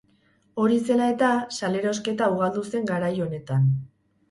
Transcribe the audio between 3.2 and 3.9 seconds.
honetan.